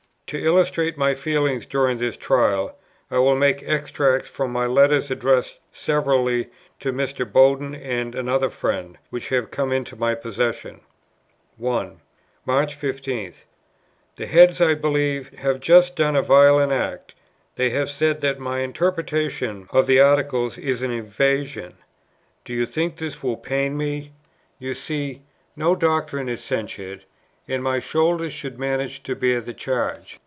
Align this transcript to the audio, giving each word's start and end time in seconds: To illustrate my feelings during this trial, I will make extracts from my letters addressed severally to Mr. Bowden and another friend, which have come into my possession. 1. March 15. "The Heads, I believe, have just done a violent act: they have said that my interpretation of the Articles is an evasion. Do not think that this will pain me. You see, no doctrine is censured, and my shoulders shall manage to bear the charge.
To 0.33 0.39
illustrate 0.41 0.97
my 0.97 1.13
feelings 1.13 1.65
during 1.65 1.97
this 1.97 2.15
trial, 2.15 2.77
I 3.09 3.19
will 3.19 3.35
make 3.35 3.63
extracts 3.67 4.29
from 4.29 4.49
my 4.53 4.65
letters 4.65 5.11
addressed 5.11 5.59
severally 5.73 6.47
to 6.79 6.93
Mr. 6.93 7.29
Bowden 7.29 7.75
and 7.75 8.15
another 8.15 8.47
friend, 8.47 8.97
which 9.09 9.27
have 9.27 9.51
come 9.51 9.73
into 9.73 9.97
my 9.97 10.15
possession. 10.15 10.79
1. 11.57 11.99
March 12.45 12.75
15. 12.75 13.33
"The 14.15 14.25
Heads, 14.25 14.61
I 14.61 14.73
believe, 14.73 15.37
have 15.39 15.59
just 15.59 15.97
done 15.97 16.15
a 16.15 16.21
violent 16.21 16.71
act: 16.71 17.13
they 17.57 17.71
have 17.71 17.89
said 17.89 18.21
that 18.21 18.39
my 18.39 18.61
interpretation 18.61 19.67
of 19.73 19.85
the 19.85 19.99
Articles 19.99 20.57
is 20.57 20.81
an 20.81 20.93
evasion. 20.93 21.73
Do 22.45 22.57
not 22.57 22.69
think 22.69 22.95
that 22.95 23.03
this 23.03 23.21
will 23.21 23.35
pain 23.35 23.75
me. 23.75 24.13
You 24.59 24.75
see, 24.75 25.23
no 25.57 25.75
doctrine 25.75 26.29
is 26.29 26.41
censured, 26.41 27.03
and 27.49 27.61
my 27.61 27.81
shoulders 27.81 28.31
shall 28.31 28.51
manage 28.51 29.03
to 29.03 29.13
bear 29.13 29.41
the 29.41 29.53
charge. 29.53 30.19